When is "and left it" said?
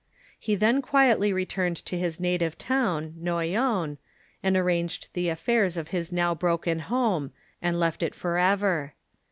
7.61-8.15